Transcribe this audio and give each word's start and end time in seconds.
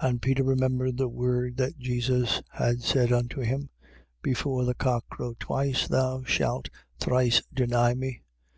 And 0.00 0.20
Peter 0.20 0.42
remembered 0.44 0.98
the 0.98 1.08
word 1.08 1.56
that 1.56 1.78
Jesus 1.78 2.42
had 2.52 2.82
said 2.82 3.10
unto 3.10 3.40
him: 3.40 3.70
Before 4.20 4.66
the 4.66 4.74
cock 4.74 5.08
crow 5.08 5.34
twice, 5.40 5.88
thou 5.88 6.24
shalt 6.24 6.68
thrice 7.00 7.40
deny 7.54 7.94
me. 7.94 8.20